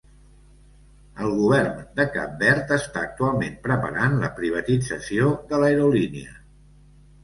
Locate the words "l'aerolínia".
5.65-6.39